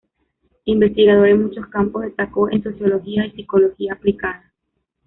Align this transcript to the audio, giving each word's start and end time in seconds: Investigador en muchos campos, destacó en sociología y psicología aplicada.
Investigador 0.65 1.27
en 1.27 1.43
muchos 1.43 1.67
campos, 1.67 2.01
destacó 2.01 2.49
en 2.49 2.63
sociología 2.63 3.27
y 3.27 3.33
psicología 3.33 3.93
aplicada. 3.93 4.51